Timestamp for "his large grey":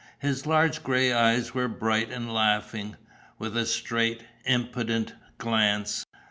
0.17-1.13